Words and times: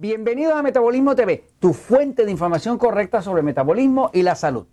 Bienvenidos 0.00 0.54
a 0.54 0.62
Metabolismo 0.62 1.16
TV, 1.16 1.44
tu 1.58 1.72
fuente 1.72 2.24
de 2.24 2.30
información 2.30 2.78
correcta 2.78 3.20
sobre 3.20 3.42
metabolismo 3.42 4.12
y 4.14 4.22
la 4.22 4.36
salud. 4.36 4.66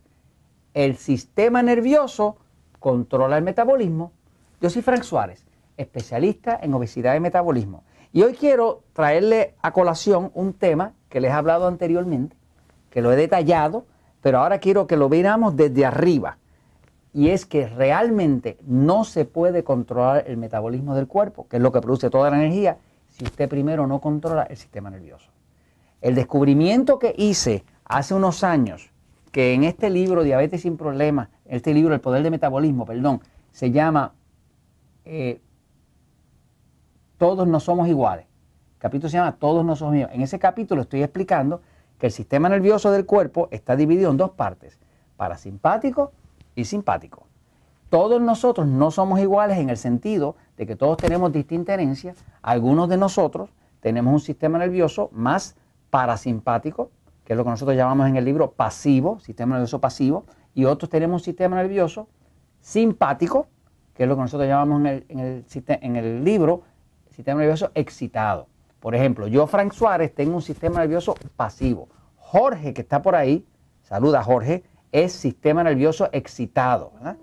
El 0.75 0.97
sistema 0.97 1.63
nervioso 1.63 2.37
controla 2.77 3.35
el 3.35 3.43
metabolismo. 3.43 4.11
Yo 4.61 4.69
soy 4.69 4.83
Frank 4.83 5.01
Suárez, 5.01 5.43
especialista 5.77 6.59
en 6.61 6.75
obesidad 6.75 7.15
y 7.15 7.21
metabolismo. 7.21 7.83
Y 8.13 8.21
hoy 8.21 8.33
quiero 8.33 8.83
traerle 8.93 9.55
a 9.63 9.71
colación 9.71 10.29
un 10.35 10.53
tema 10.53 10.93
que 11.09 11.19
les 11.19 11.31
he 11.31 11.33
hablado 11.33 11.65
anteriormente, 11.65 12.37
que 12.91 13.01
lo 13.01 13.11
he 13.11 13.15
detallado, 13.15 13.87
pero 14.21 14.37
ahora 14.37 14.59
quiero 14.59 14.85
que 14.85 14.95
lo 14.95 15.09
veamos 15.09 15.55
desde 15.55 15.87
arriba. 15.87 16.37
Y 17.13 17.29
es 17.29 17.47
que 17.47 17.67
realmente 17.67 18.59
no 18.61 19.03
se 19.05 19.25
puede 19.25 19.63
controlar 19.63 20.25
el 20.27 20.37
metabolismo 20.37 20.93
del 20.93 21.07
cuerpo, 21.07 21.47
que 21.49 21.57
es 21.57 21.63
lo 21.63 21.71
que 21.71 21.81
produce 21.81 22.11
toda 22.11 22.29
la 22.29 22.37
energía, 22.37 22.77
si 23.17 23.23
usted 23.23 23.47
primero 23.47 23.87
no 23.87 24.01
controla 24.01 24.43
el 24.43 24.57
sistema 24.57 24.89
nervioso. 24.89 25.31
El 26.01 26.15
descubrimiento 26.15 26.99
que 26.99 27.15
hice 27.17 27.63
hace 27.85 28.13
unos 28.13 28.43
años, 28.43 28.91
que 29.31 29.53
en 29.53 29.63
este 29.63 29.89
libro, 29.89 30.23
Diabetes 30.23 30.63
sin 30.63 30.75
Problemas, 30.75 31.29
este 31.45 31.73
libro, 31.73 31.93
El 31.93 32.01
Poder 32.01 32.23
del 32.23 32.31
Metabolismo, 32.31 32.85
perdón, 32.85 33.21
se 33.51 33.71
llama 33.71 34.13
eh, 35.05 35.39
Todos 37.17 37.47
no 37.47 37.61
somos 37.61 37.87
iguales. 37.87 38.25
El 38.73 38.79
capítulo 38.79 39.09
se 39.09 39.17
llama 39.17 39.37
Todos 39.37 39.63
no 39.63 39.77
somos 39.77 39.95
iguales. 39.95 40.15
En 40.15 40.21
ese 40.21 40.37
capítulo 40.37 40.81
estoy 40.81 41.01
explicando 41.01 41.61
que 41.97 42.07
el 42.07 42.11
sistema 42.11 42.49
nervioso 42.49 42.91
del 42.91 43.05
cuerpo 43.05 43.47
está 43.51 43.77
dividido 43.77 44.11
en 44.11 44.17
dos 44.17 44.31
partes, 44.31 44.77
parasimpático 45.15 46.11
y 46.53 46.65
simpático. 46.65 47.27
Todos 47.89 48.21
nosotros 48.21 48.67
no 48.67 48.91
somos 48.91 49.21
iguales 49.21 49.57
en 49.57 49.69
el 49.69 49.77
sentido 49.77 50.35
de 50.57 50.65
que 50.65 50.75
todos 50.75 50.97
tenemos 50.97 51.31
distinta 51.31 51.73
herencia. 51.73 52.15
Algunos 52.41 52.89
de 52.89 52.97
nosotros 52.97 53.49
tenemos 53.79 54.13
un 54.13 54.19
sistema 54.19 54.57
nervioso 54.57 55.09
más 55.11 55.55
parasimpático, 55.89 56.91
que 57.23 57.33
es 57.33 57.37
lo 57.37 57.43
que 57.43 57.49
nosotros 57.49 57.75
llamamos 57.75 58.07
en 58.07 58.15
el 58.15 58.25
libro 58.25 58.51
pasivo, 58.51 59.19
sistema 59.19 59.55
nervioso 59.55 59.79
pasivo, 59.79 60.25
y 60.53 60.65
otros 60.65 60.89
tenemos 60.89 61.21
un 61.21 61.25
sistema 61.25 61.55
nervioso 61.57 62.07
simpático, 62.59 63.47
que 63.93 64.03
es 64.03 64.09
lo 64.09 64.15
que 64.15 64.21
nosotros 64.21 64.47
llamamos 64.47 64.81
en 64.81 64.87
el, 64.87 65.05
en 65.09 65.19
el, 65.19 65.45
en 65.67 65.95
el 65.95 66.23
libro 66.23 66.63
sistema 67.15 67.39
nervioso 67.39 67.71
excitado. 67.73 68.47
Por 68.79 68.93
ejemplo, 68.93 69.27
yo, 69.27 69.47
Frank 69.47 69.71
Suárez, 69.71 70.13
tengo 70.13 70.35
un 70.35 70.41
sistema 70.41 70.79
nervioso 70.79 71.15
pasivo. 71.35 71.87
Jorge, 72.17 72.73
que 72.73 72.81
está 72.81 73.01
por 73.01 73.15
ahí, 73.15 73.47
saluda 73.81 74.23
Jorge, 74.23 74.63
es 74.91 75.13
sistema 75.13 75.63
nervioso 75.63 76.09
excitado. 76.11 76.91
¿verdad? 76.95 77.17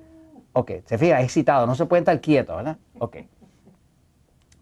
Ok, 0.54 0.70
se 0.84 0.98
fija, 0.98 1.20
excitado, 1.20 1.66
no 1.66 1.74
se 1.74 1.86
puede 1.86 2.00
estar 2.00 2.20
quieto, 2.20 2.56
¿verdad? 2.56 2.76
Ok. 2.98 3.16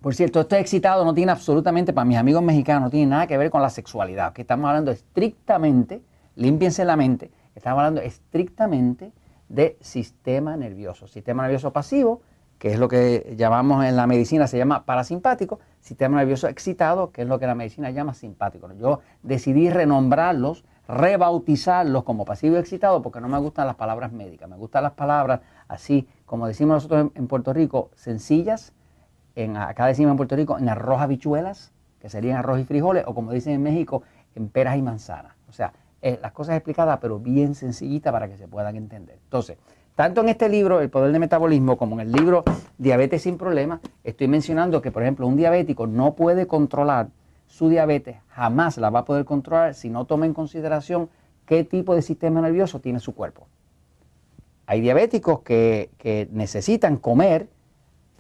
Por 0.00 0.14
cierto, 0.14 0.40
esto 0.40 0.56
excitado 0.56 1.04
no 1.04 1.12
tiene 1.12 1.32
absolutamente, 1.32 1.92
para 1.92 2.04
mis 2.04 2.16
amigos 2.16 2.42
mexicanos, 2.42 2.84
no 2.84 2.90
tiene 2.90 3.06
nada 3.06 3.26
que 3.26 3.36
ver 3.36 3.50
con 3.50 3.60
la 3.60 3.70
sexualidad. 3.70 4.32
Estamos 4.38 4.68
hablando 4.68 4.90
estrictamente, 4.90 6.02
límpiense 6.36 6.84
la 6.84 6.96
mente, 6.96 7.30
estamos 7.54 7.80
hablando 7.80 8.00
estrictamente 8.00 9.12
de 9.50 9.76
sistema 9.80 10.56
nervioso. 10.56 11.06
Sistema 11.06 11.42
nervioso 11.42 11.72
pasivo, 11.72 12.22
que 12.58 12.72
es 12.72 12.78
lo 12.78 12.88
que 12.88 13.34
llamamos 13.36 13.84
en 13.84 13.96
la 13.96 14.06
medicina, 14.06 14.46
se 14.46 14.56
llama 14.56 14.84
parasimpático. 14.86 15.58
Sistema 15.80 16.18
nervioso 16.18 16.46
excitado, 16.46 17.10
que 17.10 17.22
es 17.22 17.28
lo 17.28 17.38
que 17.38 17.46
la 17.46 17.54
medicina 17.54 17.90
llama 17.90 18.14
simpático. 18.14 18.72
Yo 18.74 19.00
decidí 19.22 19.70
renombrarlos, 19.70 20.64
rebautizarlos 20.86 22.04
como 22.04 22.24
pasivo 22.24 22.56
y 22.56 22.58
excitado 22.58 23.02
porque 23.02 23.20
no 23.20 23.28
me 23.28 23.38
gustan 23.38 23.66
las 23.66 23.76
palabras 23.76 24.12
médicas. 24.12 24.48
Me 24.48 24.56
gustan 24.56 24.82
las 24.82 24.92
palabras 24.92 25.40
así, 25.70 26.08
como 26.26 26.46
decimos 26.46 26.74
nosotros 26.74 27.12
en 27.14 27.26
Puerto 27.28 27.52
Rico, 27.52 27.90
sencillas, 27.94 28.72
en, 29.36 29.56
acá 29.56 29.86
decimos 29.86 30.10
en 30.10 30.16
Puerto 30.16 30.36
Rico, 30.36 30.58
en 30.58 30.68
arroz 30.68 31.00
habichuelas, 31.00 31.72
que 32.00 32.08
serían 32.08 32.36
arroz 32.36 32.60
y 32.60 32.64
frijoles, 32.64 33.04
o 33.06 33.14
como 33.14 33.32
dicen 33.32 33.54
en 33.54 33.62
México, 33.62 34.02
en 34.34 34.48
peras 34.48 34.76
y 34.76 34.82
manzanas. 34.82 35.32
O 35.48 35.52
sea, 35.52 35.72
eh, 36.02 36.18
las 36.20 36.32
cosas 36.32 36.56
explicadas, 36.56 36.98
pero 37.00 37.18
bien 37.18 37.54
sencillitas 37.54 38.12
para 38.12 38.28
que 38.28 38.36
se 38.36 38.48
puedan 38.48 38.76
entender. 38.76 39.18
Entonces, 39.22 39.58
tanto 39.94 40.22
en 40.22 40.30
este 40.30 40.48
libro, 40.48 40.80
El 40.80 40.90
Poder 40.90 41.12
del 41.12 41.20
Metabolismo, 41.20 41.76
como 41.76 41.94
en 41.94 42.00
el 42.00 42.12
libro 42.12 42.42
Diabetes 42.78 43.22
sin 43.22 43.36
Problemas, 43.36 43.80
estoy 44.02 44.28
mencionando 44.28 44.80
que, 44.82 44.90
por 44.90 45.02
ejemplo, 45.02 45.26
un 45.26 45.36
diabético 45.36 45.86
no 45.86 46.14
puede 46.14 46.46
controlar 46.46 47.08
su 47.46 47.68
diabetes, 47.68 48.16
jamás 48.28 48.78
la 48.78 48.90
va 48.90 49.00
a 49.00 49.04
poder 49.04 49.24
controlar 49.24 49.74
si 49.74 49.90
no 49.90 50.04
toma 50.04 50.24
en 50.24 50.34
consideración 50.34 51.10
qué 51.46 51.64
tipo 51.64 51.94
de 51.94 52.02
sistema 52.02 52.40
nervioso 52.40 52.80
tiene 52.80 53.00
su 53.00 53.14
cuerpo. 53.14 53.46
Hay 54.70 54.80
diabéticos 54.80 55.40
que, 55.40 56.28
necesitan 56.30 56.96
comer 56.96 57.48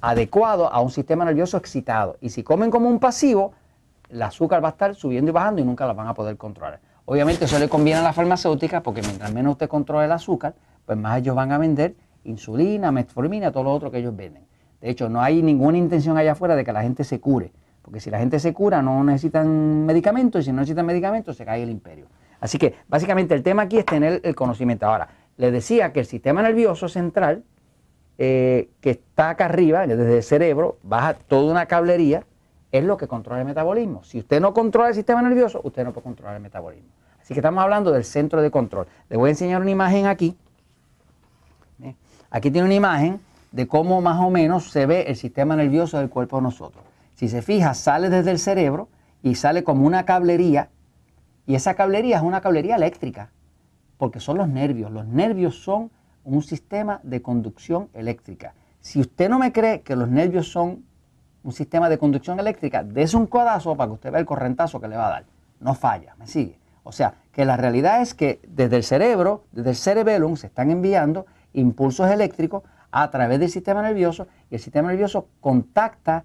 adecuado 0.00 0.72
a 0.72 0.80
un 0.80 0.90
sistema 0.90 1.24
nervioso 1.24 1.56
excitado. 1.56 2.16
Y 2.20 2.30
si 2.30 2.42
comen 2.42 2.72
como 2.72 2.88
un 2.88 2.98
pasivo, 2.98 3.52
el 4.08 4.20
azúcar 4.20 4.60
va 4.60 4.66
a 4.66 4.70
estar 4.72 4.96
subiendo 4.96 5.30
y 5.30 5.32
bajando 5.32 5.62
y 5.62 5.64
nunca 5.64 5.86
la 5.86 5.92
van 5.92 6.08
a 6.08 6.14
poder 6.14 6.36
controlar. 6.36 6.80
Obviamente 7.04 7.44
eso 7.44 7.56
le 7.60 7.68
conviene 7.68 8.00
a 8.00 8.02
las 8.02 8.16
farmacéuticas 8.16 8.82
porque 8.82 9.00
mientras 9.00 9.32
menos 9.32 9.52
usted 9.52 9.68
controle 9.68 10.06
el 10.06 10.10
azúcar, 10.10 10.56
pues 10.86 10.98
más 10.98 11.18
ellos 11.18 11.36
van 11.36 11.52
a 11.52 11.58
vender 11.58 11.94
insulina, 12.24 12.90
metformina, 12.90 13.52
todo 13.52 13.62
lo 13.62 13.72
otro 13.72 13.92
que 13.92 13.98
ellos 13.98 14.16
venden. 14.16 14.42
De 14.80 14.90
hecho, 14.90 15.08
no 15.08 15.22
hay 15.22 15.42
ninguna 15.42 15.78
intención 15.78 16.18
allá 16.18 16.32
afuera 16.32 16.56
de 16.56 16.64
que 16.64 16.72
la 16.72 16.82
gente 16.82 17.04
se 17.04 17.20
cure. 17.20 17.52
Porque 17.80 18.00
si 18.00 18.10
la 18.10 18.18
gente 18.18 18.40
se 18.40 18.52
cura, 18.52 18.82
no 18.82 19.04
necesitan 19.04 19.86
medicamentos 19.86 20.40
y 20.40 20.44
si 20.46 20.50
no 20.50 20.62
necesitan 20.62 20.84
medicamentos, 20.84 21.36
se 21.36 21.44
cae 21.44 21.62
el 21.62 21.70
imperio. 21.70 22.06
Así 22.40 22.58
que 22.58 22.74
básicamente 22.88 23.34
el 23.34 23.44
tema 23.44 23.62
aquí 23.62 23.78
es 23.78 23.84
tener 23.84 24.20
el 24.24 24.34
conocimiento. 24.34 24.86
Ahora, 24.86 25.08
le 25.40 25.50
decía 25.50 25.94
que 25.94 26.00
el 26.00 26.06
sistema 26.06 26.42
nervioso 26.42 26.86
central 26.86 27.44
eh, 28.18 28.68
que 28.82 28.90
está 28.90 29.30
acá 29.30 29.46
arriba, 29.46 29.86
desde 29.86 30.18
el 30.18 30.22
cerebro, 30.22 30.76
baja 30.82 31.14
toda 31.14 31.50
una 31.50 31.64
cablería, 31.64 32.26
es 32.70 32.84
lo 32.84 32.98
que 32.98 33.08
controla 33.08 33.40
el 33.40 33.46
metabolismo. 33.46 34.04
Si 34.04 34.18
usted 34.18 34.38
no 34.38 34.52
controla 34.52 34.90
el 34.90 34.94
sistema 34.94 35.22
nervioso, 35.22 35.62
usted 35.64 35.82
no 35.82 35.94
puede 35.94 36.04
controlar 36.04 36.36
el 36.36 36.42
metabolismo. 36.42 36.90
Así 37.22 37.32
que 37.32 37.40
estamos 37.40 37.64
hablando 37.64 37.90
del 37.90 38.04
centro 38.04 38.42
de 38.42 38.50
control. 38.50 38.86
Le 39.08 39.16
voy 39.16 39.28
a 39.28 39.30
enseñar 39.30 39.62
una 39.62 39.70
imagen 39.70 40.06
aquí. 40.06 40.36
Aquí 42.28 42.50
tiene 42.50 42.66
una 42.66 42.74
imagen 42.74 43.18
de 43.50 43.66
cómo 43.66 44.02
más 44.02 44.20
o 44.20 44.28
menos 44.28 44.70
se 44.70 44.84
ve 44.84 45.04
el 45.08 45.16
sistema 45.16 45.56
nervioso 45.56 45.96
del 45.98 46.10
cuerpo 46.10 46.36
de 46.36 46.42
nosotros. 46.42 46.84
Si 47.14 47.30
se 47.30 47.40
fija, 47.40 47.72
sale 47.72 48.10
desde 48.10 48.30
el 48.30 48.38
cerebro 48.38 48.88
y 49.22 49.36
sale 49.36 49.64
como 49.64 49.86
una 49.86 50.04
cablería, 50.04 50.68
y 51.46 51.54
esa 51.54 51.72
cablería 51.72 52.18
es 52.18 52.22
una 52.22 52.42
cablería 52.42 52.76
eléctrica, 52.76 53.30
porque 54.00 54.18
son 54.18 54.38
los 54.38 54.48
nervios. 54.48 54.90
Los 54.90 55.06
nervios 55.06 55.62
son 55.62 55.90
un 56.24 56.42
sistema 56.42 57.00
de 57.02 57.20
conducción 57.20 57.90
eléctrica. 57.92 58.54
Si 58.80 58.98
usted 58.98 59.28
no 59.28 59.38
me 59.38 59.52
cree 59.52 59.82
que 59.82 59.94
los 59.94 60.08
nervios 60.08 60.50
son 60.50 60.84
un 61.42 61.52
sistema 61.52 61.90
de 61.90 61.98
conducción 61.98 62.40
eléctrica, 62.40 62.82
dése 62.82 63.18
un 63.18 63.26
codazo 63.26 63.76
para 63.76 63.88
que 63.88 63.92
usted 63.92 64.10
vea 64.10 64.20
el 64.20 64.24
correntazo 64.26 64.80
que 64.80 64.88
le 64.88 64.96
va 64.96 65.08
a 65.08 65.10
dar. 65.10 65.24
No 65.60 65.74
falla, 65.74 66.14
¿me 66.18 66.26
sigue? 66.26 66.58
O 66.82 66.92
sea, 66.92 67.16
que 67.30 67.44
la 67.44 67.58
realidad 67.58 68.00
es 68.00 68.14
que 68.14 68.40
desde 68.48 68.76
el 68.76 68.84
cerebro, 68.84 69.44
desde 69.52 69.68
el 69.68 69.76
cerebellum, 69.76 70.36
se 70.36 70.46
están 70.46 70.70
enviando 70.70 71.26
impulsos 71.52 72.10
eléctricos 72.10 72.62
a 72.90 73.10
través 73.10 73.38
del 73.38 73.50
sistema 73.50 73.82
nervioso 73.82 74.28
y 74.50 74.54
el 74.54 74.60
sistema 74.62 74.88
nervioso 74.88 75.28
contacta 75.42 76.24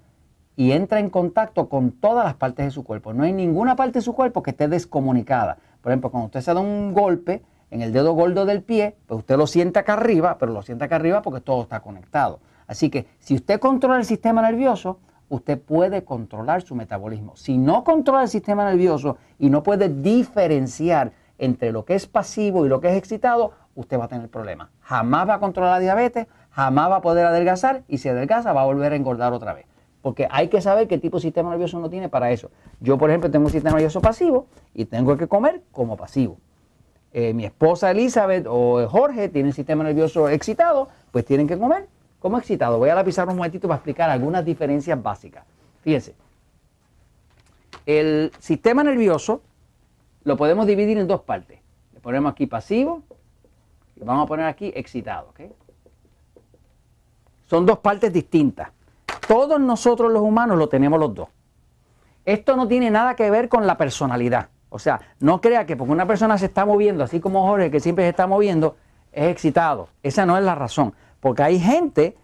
y 0.55 0.71
entra 0.71 1.01
en 1.01 1.09
contacto 1.09 1.67
con 1.67 1.91
todas 1.91 2.23
las 2.23 2.35
partes 2.35 2.67
de 2.67 2.71
su 2.71 2.85
cuerpo. 2.85 3.13
No 3.13 3.23
hay 3.23 3.33
ninguna 3.33 3.75
parte 3.75 3.99
de 3.99 4.01
su 4.01 4.13
cuerpo 4.13 4.41
que 4.41 4.51
esté 4.51 4.69
descomunicada. 4.69 5.57
Por 5.81 5.91
ejemplo, 5.91 6.09
cuando 6.09 6.27
usted 6.27 6.39
se 6.39 6.53
da 6.53 6.61
un 6.61 6.93
golpe, 6.93 7.43
en 7.75 7.81
el 7.81 7.91
dedo 7.91 8.13
gordo 8.13 8.45
del 8.45 8.63
pie, 8.63 8.95
pues 9.05 9.19
usted 9.19 9.37
lo 9.37 9.47
siente 9.47 9.79
acá 9.79 9.93
arriba, 9.93 10.37
pero 10.39 10.53
lo 10.53 10.61
siente 10.61 10.85
acá 10.85 10.95
arriba 10.95 11.21
porque 11.21 11.41
todo 11.41 11.61
está 11.61 11.81
conectado. 11.81 12.39
Así 12.67 12.89
que 12.89 13.05
si 13.19 13.35
usted 13.35 13.59
controla 13.59 13.97
el 13.97 14.05
sistema 14.05 14.41
nervioso, 14.41 14.99
usted 15.27 15.59
puede 15.59 16.05
controlar 16.05 16.61
su 16.61 16.73
metabolismo. 16.73 17.35
Si 17.35 17.57
no 17.57 17.83
controla 17.83 18.23
el 18.23 18.29
sistema 18.29 18.63
nervioso 18.63 19.17
y 19.37 19.49
no 19.49 19.61
puede 19.61 19.89
diferenciar 19.89 21.11
entre 21.37 21.73
lo 21.73 21.83
que 21.83 21.95
es 21.95 22.07
pasivo 22.07 22.65
y 22.65 22.69
lo 22.69 22.79
que 22.79 22.89
es 22.89 22.95
excitado, 22.95 23.51
usted 23.75 23.99
va 23.99 24.05
a 24.05 24.07
tener 24.07 24.29
problemas. 24.29 24.69
Jamás 24.79 25.27
va 25.27 25.33
a 25.35 25.39
controlar 25.39 25.73
la 25.73 25.79
diabetes, 25.79 26.27
jamás 26.51 26.89
va 26.89 26.95
a 26.97 27.01
poder 27.01 27.25
adelgazar 27.25 27.83
y 27.89 27.97
si 27.97 28.07
adelgaza 28.07 28.53
va 28.53 28.61
a 28.61 28.65
volver 28.65 28.93
a 28.93 28.95
engordar 28.95 29.33
otra 29.33 29.53
vez. 29.53 29.65
Porque 30.01 30.29
hay 30.31 30.47
que 30.47 30.61
saber 30.61 30.87
qué 30.87 30.97
tipo 30.97 31.17
de 31.17 31.23
sistema 31.23 31.49
nervioso 31.49 31.77
uno 31.77 31.89
tiene 31.89 32.07
para 32.07 32.31
eso. 32.31 32.51
Yo, 32.79 32.97
por 32.97 33.09
ejemplo, 33.09 33.29
tengo 33.29 33.47
un 33.47 33.51
sistema 33.51 33.75
nervioso 33.75 33.99
pasivo 33.99 34.47
y 34.73 34.85
tengo 34.85 35.17
que 35.17 35.27
comer 35.27 35.61
como 35.73 35.97
pasivo. 35.97 36.37
Eh, 37.17 37.33
mi 37.33 37.45
esposa 37.45 37.91
Elizabeth 37.91 38.45
o 38.45 38.85
Jorge 38.89 39.29
tienen 39.29 39.53
sistema 39.53 39.85
nervioso 39.85 40.27
excitado, 40.27 40.89
pues 41.11 41.23
tienen 41.23 41.47
que 41.47 41.57
comer 41.57 41.87
como 42.19 42.37
excitado. 42.37 42.77
Voy 42.77 42.89
a 42.89 42.95
la 42.95 43.05
pizarra 43.05 43.31
un 43.31 43.37
momentito 43.37 43.69
para 43.69 43.77
explicar 43.77 44.09
algunas 44.09 44.43
diferencias 44.43 45.01
básicas. 45.01 45.45
Fíjense, 45.81 46.13
el 47.85 48.33
sistema 48.39 48.83
nervioso 48.83 49.41
lo 50.25 50.35
podemos 50.35 50.67
dividir 50.67 50.97
en 50.97 51.07
dos 51.07 51.21
partes. 51.21 51.61
Le 51.93 52.01
ponemos 52.01 52.33
aquí 52.33 52.47
pasivo 52.47 53.01
y 53.95 54.03
vamos 54.03 54.25
a 54.25 54.27
poner 54.27 54.47
aquí 54.47 54.73
excitado. 54.75 55.33
Son 57.45 57.65
dos 57.65 57.79
partes 57.79 58.11
distintas. 58.11 58.71
Todos 59.25 59.57
nosotros 59.57 60.11
los 60.11 60.21
humanos 60.21 60.57
lo 60.57 60.67
tenemos 60.67 60.99
los 60.99 61.15
dos. 61.15 61.29
Esto 62.25 62.57
no 62.57 62.67
tiene 62.67 62.91
nada 62.91 63.15
que 63.15 63.31
ver 63.31 63.47
con 63.47 63.65
la 63.65 63.77
personalidad. 63.77 64.49
O 64.75 64.79
sea, 64.79 64.99
no 65.21 65.39
crea 65.39 65.65
que 65.65 65.77
porque 65.77 65.93
una 65.93 66.05
persona 66.05 66.37
se 66.37 66.47
está 66.47 66.65
moviendo, 66.65 67.05
así 67.05 67.21
como 67.21 67.47
Jorge, 67.47 67.71
que 67.71 67.79
siempre 67.79 68.03
se 68.03 68.09
está 68.09 68.27
moviendo, 68.27 68.75
es 69.13 69.31
excitado. 69.31 69.87
Esa 70.03 70.25
no 70.25 70.37
es 70.37 70.43
la 70.43 70.53
razón. 70.53 70.93
Porque 71.21 71.43
hay 71.43 71.61
gente 71.61 72.17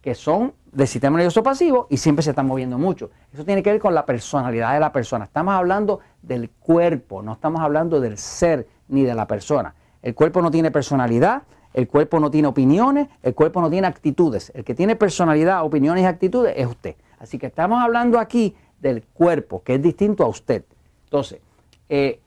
que 0.00 0.14
son 0.14 0.54
del 0.72 0.88
sistema 0.88 1.18
nervioso 1.18 1.42
pasivo 1.42 1.86
y 1.90 1.98
siempre 1.98 2.22
se 2.22 2.30
están 2.30 2.46
moviendo 2.46 2.78
mucho. 2.78 3.10
Eso 3.30 3.44
tiene 3.44 3.62
que 3.62 3.72
ver 3.72 3.78
con 3.78 3.94
la 3.94 4.06
personalidad 4.06 4.72
de 4.72 4.80
la 4.80 4.90
persona. 4.90 5.26
Estamos 5.26 5.52
hablando 5.52 6.00
del 6.22 6.48
cuerpo, 6.48 7.20
no 7.20 7.34
estamos 7.34 7.60
hablando 7.60 8.00
del 8.00 8.16
ser 8.16 8.66
ni 8.88 9.02
de 9.02 9.14
la 9.14 9.26
persona. 9.26 9.74
El 10.00 10.14
cuerpo 10.14 10.40
no 10.40 10.50
tiene 10.50 10.70
personalidad, 10.70 11.42
el 11.74 11.88
cuerpo 11.88 12.20
no 12.20 12.30
tiene 12.30 12.48
opiniones, 12.48 13.08
el 13.22 13.34
cuerpo 13.34 13.60
no 13.60 13.68
tiene 13.68 13.86
actitudes. 13.86 14.50
El 14.54 14.64
que 14.64 14.74
tiene 14.74 14.96
personalidad, 14.96 15.62
opiniones 15.62 16.04
y 16.04 16.06
actitudes 16.06 16.54
es 16.56 16.66
usted. 16.68 16.96
Así 17.18 17.36
que 17.36 17.48
estamos 17.48 17.82
hablando 17.82 18.18
aquí 18.18 18.56
del 18.80 19.04
cuerpo, 19.04 19.62
que 19.62 19.74
es 19.74 19.82
distinto 19.82 20.24
a 20.24 20.28
usted. 20.28 20.64
Entonces, 21.04 21.40
eh, 21.88 22.20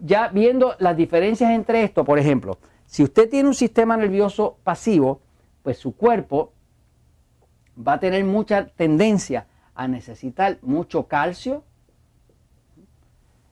ya 0.00 0.28
viendo 0.28 0.74
las 0.78 0.96
diferencias 0.96 1.50
entre 1.50 1.82
esto, 1.84 2.04
por 2.04 2.18
ejemplo, 2.18 2.58
si 2.86 3.02
usted 3.02 3.28
tiene 3.28 3.48
un 3.48 3.54
sistema 3.54 3.96
nervioso 3.96 4.58
pasivo, 4.64 5.20
pues 5.62 5.78
su 5.78 5.94
cuerpo 5.94 6.52
va 7.76 7.94
a 7.94 8.00
tener 8.00 8.24
mucha 8.24 8.66
tendencia 8.66 9.46
a 9.74 9.88
necesitar 9.88 10.58
mucho 10.62 11.06
calcio. 11.06 11.64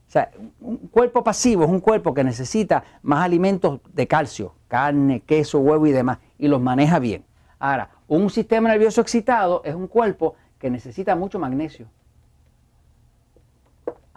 O 0.07 0.11
sea, 0.11 0.31
un 0.61 0.79
cuerpo 0.89 1.23
pasivo 1.23 1.65
es 1.65 1.71
un 1.71 1.81
cuerpo 1.81 2.15
que 2.15 2.25
necesita 2.25 2.83
más 3.03 3.25
alimentos 3.25 3.81
de 3.93 4.07
calcio, 4.07 4.55
carne, 4.67 5.21
queso, 5.21 5.61
huevo 5.61 5.87
y 5.87 5.93
demás, 5.93 6.19
y 6.39 6.49
los 6.49 6.61
maneja 6.61 6.99
bien. 6.99 7.25
Ahora, 7.59 7.91
un 8.07 8.31
sistema 8.31 8.71
nervioso 8.71 9.01
excitado 9.01 9.63
es 9.65 9.75
un 9.75 9.87
cuerpo 9.87 10.35
que 10.59 10.71
necesita 10.71 11.15
mucho 11.15 11.39
magnesio. 11.39 11.89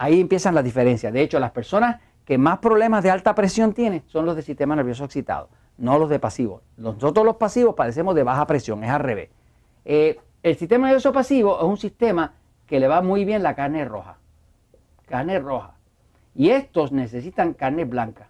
Ahí 0.02 0.20
empiezan 0.20 0.56
las 0.56 0.64
diferencias. 0.64 1.12
De 1.12 1.22
hecho, 1.22 1.38
las 1.38 1.52
personas 1.52 2.00
que 2.24 2.36
más 2.36 2.58
problemas 2.58 3.04
de 3.04 3.12
alta 3.12 3.36
presión 3.36 3.72
tienen 3.72 4.02
son 4.08 4.26
los 4.26 4.34
de 4.34 4.42
sistema 4.42 4.74
nervioso 4.74 5.04
excitado, 5.04 5.48
no 5.78 5.96
los 5.96 6.10
de 6.10 6.18
pasivo. 6.18 6.62
Nosotros 6.76 7.24
los 7.24 7.36
pasivos 7.36 7.76
padecemos 7.76 8.16
de 8.16 8.24
baja 8.24 8.44
presión, 8.48 8.82
es 8.82 8.90
al 8.90 8.98
revés. 8.98 9.30
Eh, 9.84 10.18
el 10.42 10.56
sistema 10.56 10.88
nervioso 10.88 11.12
pasivo 11.12 11.56
es 11.56 11.62
un 11.62 11.76
sistema 11.76 12.34
que 12.66 12.80
le 12.80 12.88
va 12.88 13.00
muy 13.00 13.24
bien 13.24 13.44
la 13.44 13.54
carne 13.54 13.84
roja. 13.84 14.16
Carne 15.06 15.38
roja. 15.38 15.76
Y 16.34 16.50
estos 16.50 16.90
necesitan 16.90 17.54
carne 17.54 17.84
blanca. 17.84 18.28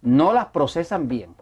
No 0.00 0.32
las 0.32 0.46
procesan 0.46 1.08
bien. 1.08 1.34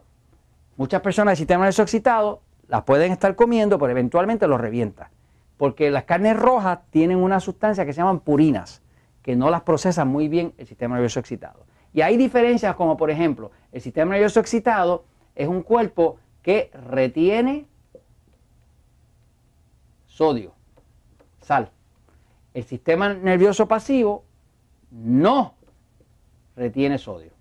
Muchas 0.75 0.99
personas 0.99 1.31
del 1.31 1.37
sistema 1.37 1.61
nervioso 1.61 1.83
excitado 1.83 2.41
las 2.67 2.83
pueden 2.83 3.13
estar 3.13 3.37
comiendo, 3.37 3.79
pero 3.79 3.91
eventualmente 3.91 4.47
los 4.47 4.59
revienta. 4.59 5.11
Porque 5.61 5.91
las 5.91 6.05
carnes 6.05 6.35
rojas 6.37 6.79
tienen 6.89 7.19
una 7.19 7.39
sustancia 7.39 7.85
que 7.85 7.93
se 7.93 7.97
llaman 7.97 8.21
purinas, 8.21 8.81
que 9.21 9.35
no 9.35 9.51
las 9.51 9.61
procesa 9.61 10.05
muy 10.05 10.27
bien 10.27 10.55
el 10.57 10.65
sistema 10.65 10.95
nervioso 10.95 11.19
excitado. 11.19 11.67
Y 11.93 12.01
hay 12.01 12.17
diferencias 12.17 12.75
como, 12.75 12.97
por 12.97 13.11
ejemplo, 13.11 13.51
el 13.71 13.79
sistema 13.79 14.13
nervioso 14.13 14.39
excitado 14.39 15.05
es 15.35 15.47
un 15.47 15.61
cuerpo 15.61 16.17
que 16.41 16.71
retiene 16.89 17.67
sodio, 20.07 20.55
sal. 21.41 21.69
El 22.55 22.63
sistema 22.63 23.13
nervioso 23.13 23.67
pasivo 23.67 24.25
no 24.89 25.53
retiene 26.55 26.97
sodio. 26.97 27.33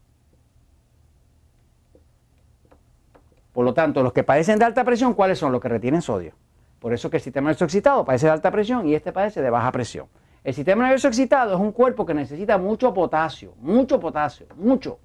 Por 3.55 3.65
lo 3.65 3.73
tanto, 3.73 4.03
los 4.03 4.13
que 4.13 4.25
padecen 4.25 4.59
de 4.59 4.67
alta 4.67 4.85
presión, 4.85 5.15
¿cuáles 5.15 5.39
son 5.39 5.53
los 5.53 5.61
que 5.63 5.69
retienen 5.71 6.03
sodio? 6.03 6.35
Por 6.81 6.93
eso 6.93 7.09
que 7.11 7.19
el 7.19 7.23
sistema 7.23 7.47
nervioso 7.51 7.67
excitado 7.67 8.05
padece 8.05 8.27
de 8.27 8.33
alta 8.33 8.51
presión 8.51 8.89
y 8.89 8.95
este 8.95 9.13
padece 9.13 9.41
de 9.41 9.51
baja 9.51 9.71
presión. 9.71 10.09
El 10.43 10.55
sistema 10.55 10.83
nervioso 10.83 11.07
excitado 11.07 11.55
es 11.55 11.61
un 11.61 11.71
cuerpo 11.71 12.05
que 12.05 12.15
necesita 12.15 12.59
mucho 12.59 12.93
potasio, 12.93 13.55
mucho 13.61 14.01
potasio, 14.01 14.47
mucho 14.57 14.99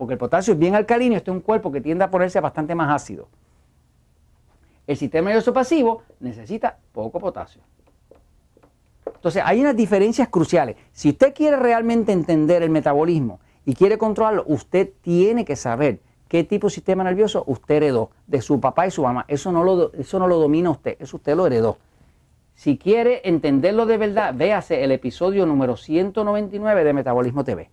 porque 0.00 0.14
el 0.14 0.18
potasio 0.18 0.54
es 0.54 0.58
bien 0.58 0.74
alcalino 0.74 1.14
este 1.14 1.30
es 1.30 1.34
un 1.34 1.42
cuerpo 1.42 1.70
que 1.70 1.82
tiende 1.82 2.04
a 2.04 2.10
ponerse 2.10 2.40
bastante 2.40 2.74
más 2.74 3.02
ácido. 3.02 3.28
El 4.86 4.96
sistema 4.96 5.28
nervioso 5.28 5.52
pasivo 5.52 6.04
necesita 6.20 6.78
poco 6.92 7.20
potasio. 7.20 7.60
Entonces, 9.04 9.42
hay 9.44 9.60
unas 9.60 9.76
diferencias 9.76 10.28
cruciales. 10.28 10.76
Si 10.92 11.10
usted 11.10 11.34
quiere 11.34 11.58
realmente 11.58 12.12
entender 12.12 12.62
el 12.62 12.70
metabolismo 12.70 13.40
y 13.66 13.74
quiere 13.74 13.98
controlarlo, 13.98 14.44
usted 14.46 14.90
tiene 15.02 15.44
que 15.44 15.54
saber 15.54 16.00
qué 16.30 16.44
tipo 16.44 16.68
de 16.68 16.72
sistema 16.72 17.02
nervioso 17.02 17.42
usted 17.48 17.74
heredó 17.74 18.10
de 18.28 18.40
su 18.40 18.60
papá 18.60 18.86
y 18.86 18.92
su 18.92 19.02
mamá. 19.02 19.24
Eso 19.26 19.50
no 19.50 19.64
lo, 19.64 19.92
eso 19.94 20.20
no 20.20 20.28
lo 20.28 20.38
domina 20.38 20.70
usted, 20.70 20.96
eso 21.00 21.16
usted 21.16 21.34
lo 21.34 21.44
heredó. 21.44 21.76
Si 22.54 22.78
quiere 22.78 23.20
entenderlo 23.24 23.84
de 23.84 23.98
verdad, 23.98 24.32
véase 24.32 24.84
el 24.84 24.92
episodio 24.92 25.44
número 25.44 25.76
199 25.76 26.84
de 26.84 26.92
Metabolismo 26.92 27.42
TV. 27.42 27.68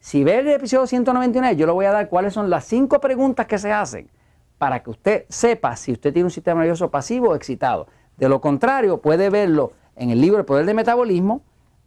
Si 0.00 0.24
ve 0.24 0.38
el 0.38 0.48
episodio 0.48 0.86
199, 0.86 1.54
yo 1.54 1.66
le 1.66 1.72
voy 1.72 1.84
a 1.84 1.92
dar 1.92 2.08
cuáles 2.08 2.32
son 2.32 2.48
las 2.48 2.64
cinco 2.64 2.98
preguntas 2.98 3.46
que 3.46 3.58
se 3.58 3.70
hacen 3.70 4.08
para 4.56 4.82
que 4.82 4.88
usted 4.88 5.24
sepa 5.28 5.76
si 5.76 5.92
usted 5.92 6.14
tiene 6.14 6.24
un 6.24 6.30
sistema 6.30 6.60
nervioso 6.60 6.90
pasivo 6.90 7.28
o 7.28 7.34
excitado. 7.34 7.88
De 8.16 8.26
lo 8.26 8.40
contrario, 8.40 9.02
puede 9.02 9.28
verlo 9.28 9.72
en 9.96 10.08
el 10.08 10.20
libro 10.20 10.38
El 10.38 10.46
Poder 10.46 10.64
del 10.64 10.76
Metabolismo, 10.76 11.42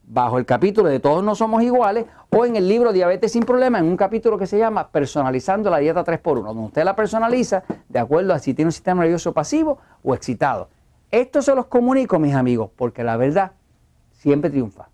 bajo 0.08 0.38
el 0.38 0.46
capítulo 0.46 0.90
de 0.90 1.00
Todos 1.00 1.24
no 1.24 1.36
somos 1.36 1.64
iguales, 1.64 2.06
o 2.30 2.46
en 2.46 2.56
el 2.56 2.68
libro 2.68 2.94
Diabetes 2.94 3.32
sin 3.32 3.44
Problemas, 3.44 3.82
en 3.82 3.88
un 3.88 3.98
capítulo 3.98 4.38
que 4.38 4.48
se 4.48 4.58
llama 4.58 4.90
Personalizando 4.90 5.70
la 5.70 5.80
dieta 5.80 6.04
3x1, 6.04 6.44
donde 6.44 6.64
usted 6.64 6.84
la 6.84 6.96
personaliza 6.96 7.64
de 7.90 8.00
acuerdo 8.00 8.34
a 8.34 8.40
si 8.40 8.54
tiene 8.54 8.68
un 8.68 8.74
sistema 8.74 9.02
nervioso 9.02 9.34
pasivo 9.34 9.80
o 10.04 10.14
excitado. 10.14 10.70
Esto 11.12 11.42
se 11.42 11.56
los 11.56 11.68
comunico, 11.68 12.20
mis 12.20 12.36
amigos, 12.36 12.70
porque 12.76 13.04
la 13.04 13.18
verdad 13.18 13.54
siempre 14.12 14.50
triunfa. 14.50 14.90